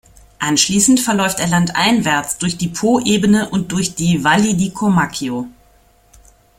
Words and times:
Anschließend 0.39 0.99
verläuft 0.99 1.39
er 1.39 1.45
landeinwärts 1.45 2.39
durch 2.39 2.57
die 2.57 2.69
Poebene 2.69 3.49
und 3.49 3.71
durch 3.71 3.93
die 3.93 4.23
"Valli 4.23 4.57
di 4.57 4.71
Comacchio". 4.71 5.45